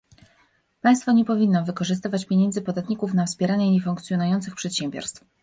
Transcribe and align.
Państwo 0.81 1.11
nie 1.11 1.25
powinno 1.25 1.65
wykorzystywać 1.65 2.25
pieniędzy 2.25 2.61
podatników 2.61 3.13
na 3.13 3.25
wspieranie 3.25 3.71
niefunkcjonujących 3.71 4.55
przedsiębiorstw 4.55 5.25